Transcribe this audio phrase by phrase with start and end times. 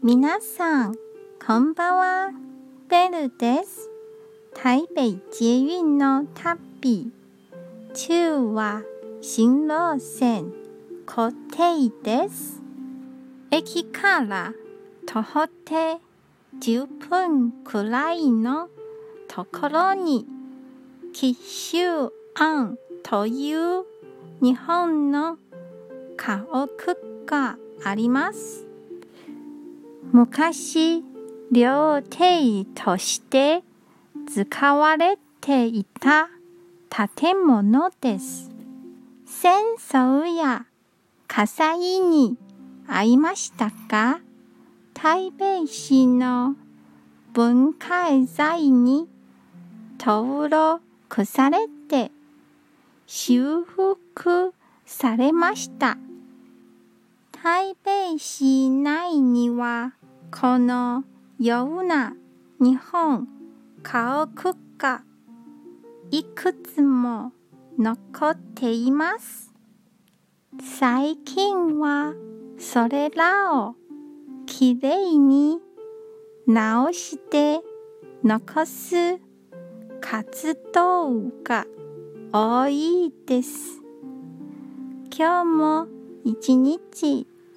[0.00, 0.94] 皆さん、
[1.44, 2.30] こんばんは。
[2.88, 3.90] ベルです。
[4.54, 7.10] 台北捷運の旅。
[7.94, 8.82] 中は
[9.20, 10.52] 新路線
[11.04, 12.62] 固定です。
[13.50, 14.52] 駅から
[15.04, 15.98] 徒歩で
[16.60, 18.68] 10分くらいの
[19.26, 20.28] ところに、
[21.12, 23.84] 紀州庵という
[24.40, 25.38] 日本の
[26.16, 26.96] 家屋
[27.26, 28.67] があります。
[30.10, 31.04] 昔、
[31.52, 33.62] 料亭として
[34.26, 36.28] 使われていた
[36.88, 38.50] 建物です。
[39.26, 40.66] 戦争や
[41.26, 42.36] 火災に
[42.86, 44.20] 遭いましたか？
[44.94, 46.56] 台北市の
[47.34, 49.06] 文化財に
[50.00, 52.10] 登録されて
[53.06, 54.54] 修復
[54.86, 55.98] されました。
[57.30, 58.57] 台北市
[58.90, 59.92] 内には
[60.30, 61.04] この
[61.38, 62.14] ような
[62.58, 63.28] 日本
[63.82, 65.02] 家屋が
[66.10, 67.32] いくつも
[67.78, 69.52] 残っています。
[70.80, 72.14] 最近は
[72.58, 73.74] それらを
[74.46, 75.58] きれいに
[76.46, 77.60] 直して
[78.24, 79.20] 残す
[80.00, 81.66] 活動が
[82.32, 83.82] 多いです。
[85.14, 85.86] 今日も
[86.24, 87.26] 一日